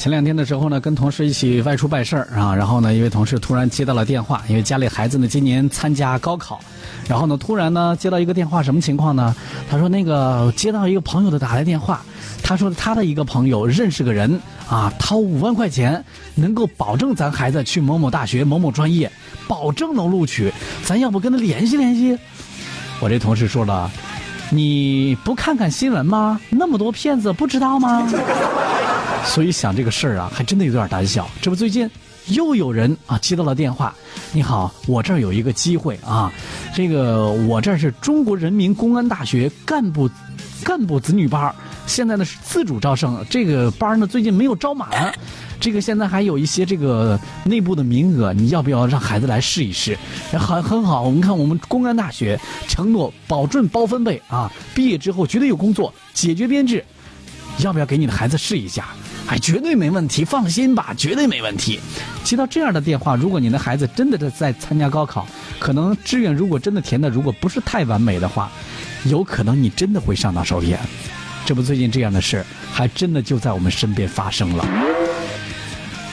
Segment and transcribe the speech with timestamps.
[0.00, 6.58] 前两天的时候呢，跟同事一起外出办事儿啊，然后呢，一位同事突然接到了电话，因为家里孩子呢今年参加高考，
[7.06, 9.36] 然后呢，突然呢接到一个电话，什么情况呢？
[9.68, 12.00] 他说那个接到一个朋友的打来电话，
[12.42, 14.40] 他说他的一个朋友认识个人
[14.70, 16.02] 啊，掏五万块钱
[16.34, 19.12] 能够保证咱孩子去某某大学某某专业，
[19.46, 20.50] 保证能录取，
[20.82, 22.18] 咱要不跟他联系联系？
[23.00, 23.90] 我这同事说了，
[24.48, 26.40] 你不看看新闻吗？
[26.48, 28.08] 那么多骗子不知道吗？
[29.24, 31.28] 所以想这个事儿啊，还真的有点胆小。
[31.40, 31.88] 这不，最近
[32.26, 33.94] 又有人啊接到了电话。
[34.32, 36.32] 你好，我这儿有一个机会啊，
[36.74, 40.08] 这个我这儿是中国人民公安大学干部
[40.64, 41.54] 干部子女班
[41.86, 45.12] 现在呢是自主招生，这个班呢最近没有招满，
[45.58, 49.98] 这个现在还有一些这个内部的名额，你要不要让孩子来试一试？
[50.32, 56.84] 很很好，我们看我们公安大学承诺保证包分配啊，毕业之后绝对有工作，解决编制，
[57.58, 58.90] 要不要给你的孩子试一下？
[59.30, 61.78] 哎，绝对没问题，放心吧，绝对没问题。
[62.24, 65.24] 接到这样的电话，如果你的孩子真的在参加高考，
[65.60, 68.50] 可能志愿如果真的填的如果不是太完美的话，
[69.04, 70.80] 有可能你真的会上当受骗。
[71.46, 74.89] 这不，最近这样的事还真的就在我们身边发生了。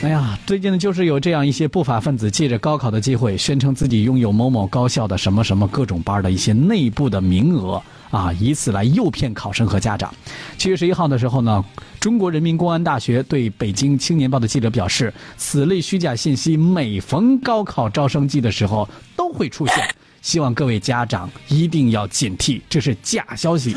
[0.02, 7.82] 哎呀，最近呢，就是有这样一些不法分子借着高考的机会，宣称自己拥有某某高校的什么什么各种班的一些内部的名额。
[8.10, 10.12] 啊，以此来诱骗考生和家长。
[10.58, 11.64] 七月十一号的时候呢，
[12.00, 19.76] 中国人民公安大学对北京青年报的记者表示，此类虚假信息每逢高考招生季的时候都会出现，
[20.22, 23.76] 希望各位家长一定要警惕，这是假消息。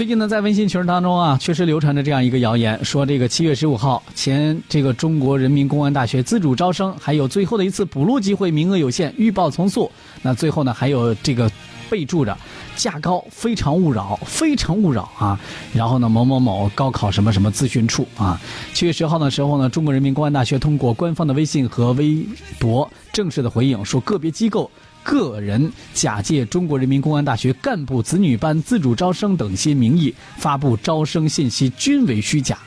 [0.00, 9.92] 最近呢，在微信群当中啊，确实流传着这样一个谣言，说这个七月十五号前，这个中国人民公安大学自主招生还有最后的一次补录机会，名额有限，预报从速。
[10.22, 11.52] 那最后呢，还有这个
[11.90, 12.34] 备注着
[12.76, 15.38] 价高，非常勿扰，非诚勿扰啊。
[15.74, 18.40] 然后呢，某某某高考什么什么咨询处啊。
[18.72, 22.24] 七月十号的时候呢，中国人民公安大学通过官方的微信和微
[22.58, 24.70] 博正式的回应说，个别机构。
[25.02, 32.58] 个人假借中国人民公安大学干部子女班自主招生等些名义发布招生信息，均为虚假。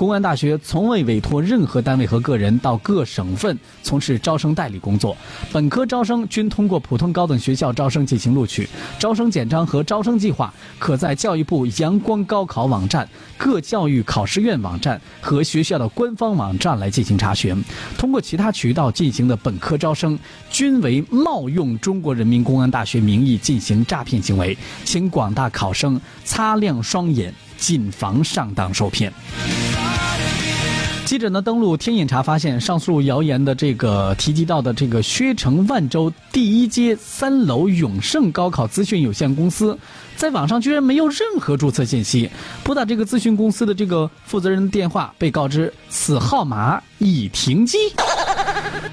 [0.00, 5.14] 公安大学从未委托任何单位和个人到各省份从事招生代理工作。
[5.52, 8.66] 本科招生均通过普通高等学校招生进行录取。
[8.98, 13.06] 招生简章和招生计划可在教育部阳光高考网站、
[13.36, 17.62] 各教育考试院网站和学校的官方网站来进行查询。
[17.98, 20.18] 通过其他渠道进行的本科招生，
[20.50, 27.34] 均为冒用中国人民公安大学名义进行诈骗行为，请广大考生擦亮双眼。
[27.60, 29.12] 谨防上当受骗。
[31.10, 39.76] 记者呢登录天眼查，发现上述谣言的这个提及到的这个薛城万州第一街三楼永盛高考资讯有限公司，
[40.14, 42.30] 在网上居然没有任何注册信息。
[42.62, 47.76] 拨打这个咨询公司的这个负责人的电话，被告知此号码已停机。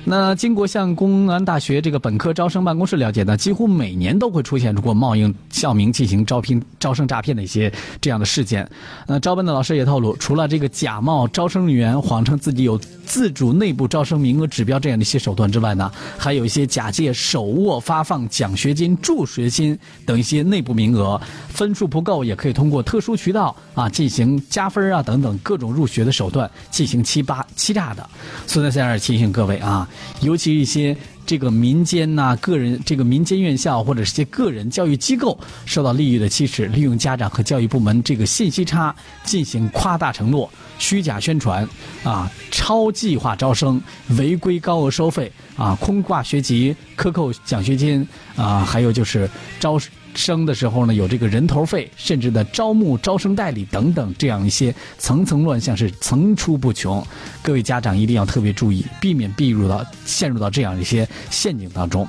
[0.09, 7.69] 那经过向公安大学这个本科招生办公室了解呢，几乎每年都会出现如果冒用校名进行招聘、招生诈骗的一些
[8.00, 8.66] 这样的事件。
[9.06, 21.19] 那招办的老师也透露，除了这个假冒招生人员、谎称自己有自主内部招生名额指标这样的一些手段之外呢，还有一些假借手握发放奖学金、助学金等一些内部名额，
[21.50, 28.09] 分数不够也可以通过特殊渠道啊进行加分啊等等各种入学的手段进行欺八欺诈的。
[28.46, 29.85] 所以在这儿提醒各位啊。
[30.22, 40.50] 尤其一些这个民间呐，个人这个民间院校或者是些个人教育机构受到利益的驱使，利用家长和教育部门这个信息差进行夸大承诺、
[40.80, 41.68] 虚假宣传，
[42.04, 43.82] 啊，超计划招生、
[44.18, 49.30] 违规高额收费，啊，空挂学籍、克扣奖学金，啊，还有就是
[49.60, 49.80] 招。
[50.16, 57.06] 生的时候呢，有这个人头费，甚至的招募招生代理等等，这样一些层层乱象是层出不穷。
[57.44, 62.08] 各位家长一定要特别注意，避免避入到陷入到这样一些陷阱当中。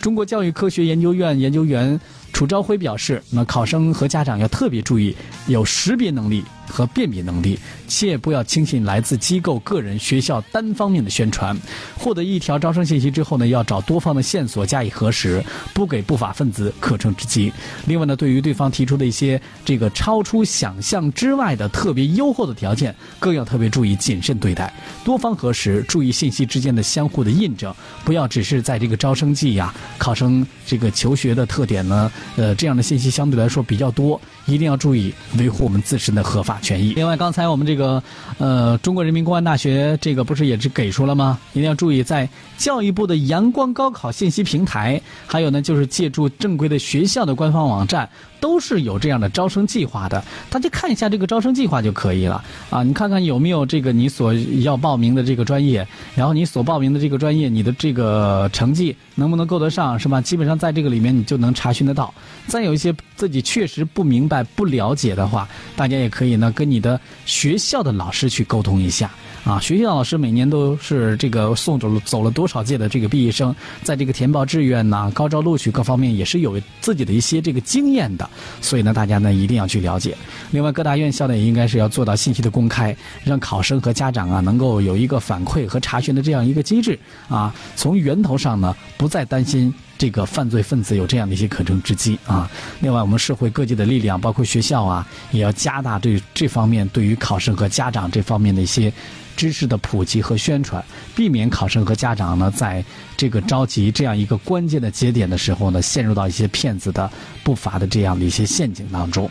[0.00, 1.98] 中国教育科学研究院研究员
[2.32, 5.16] 楚朝辉表示，那考生和家长要特别注意，
[5.46, 6.44] 有识别能力。
[6.70, 7.58] 和辨别能力，
[7.88, 11.56] 切不要轻信来自机构、个人、学校单方面的宣传。
[11.98, 15.42] 获得一条招生信息之后呢，要找多方的线索加以核实，
[15.72, 17.50] 不给不法分子可乘之机。
[17.86, 24.70] 另外呢，对于对方提出的一些这个超出想象之外的特别优厚的条件，更要特别注意谨慎对待，
[25.02, 27.74] 多方核实，注意信息之间的相互的印证，
[28.04, 34.20] 不要只是在这个招生季呀，考生这个求学的特点呢，呃，这样的信息相对来说比较多。
[34.46, 36.94] 一定要注意维护我们自身的合法权益。
[36.94, 38.02] 另外，刚才我们这个
[38.38, 41.38] 呃中国人民公安大学这个不是也是给出了吗？
[41.52, 42.26] 一定要注意，在
[42.56, 48.08] 教育部的阳光高考信息平台，还有呢就是借助正规的学校的官方网站。
[48.40, 52.82] 都是有这样的招生计划的，大家看一下这个招生计划就可以了啊！
[52.82, 54.32] 你看看有没有这个你所
[54.62, 60.20] 要报名的这个专业，然后你所报名的这个专业，你的这个成绩能不能够得上，是吧？
[60.20, 62.12] 基本上在这个里面你就能查询得到。
[62.46, 69.10] 再有一些自己确实不明白、不了解的话，大家也可以呢跟你的学校的老师去沟通一下。
[69.48, 78.28] 啊，学校老师每年都是这个送走了走了多少届的这个毕业生，在这个填报志愿呐、高招录取各方面也是有自己的一些这个经验的，
[78.60, 80.14] 所以呢，大家呢一定要去了解。
[80.50, 86.98] 另外，各大院校呢也应该是要做到信息的公开，让考生和家长啊能够有一个反馈和查询的这样一个机制
[87.30, 89.72] 啊，从源头上呢不再担心。
[89.98, 92.48] 这个犯罪分子有这样的一些可乘之机啊！
[92.80, 98.92] 另外，我们社会各界的力量，包括学校啊，也要加大对这方面对于考生和家长这方面的一些
[99.36, 100.82] 知识的普及和宣传，
[101.16, 102.84] 避免考生和家长呢在
[103.16, 107.10] 这个着急这样一个关键的节点的时候呢，陷入到一些骗子的
[107.42, 109.28] 不法的这样的一些陷阱当中。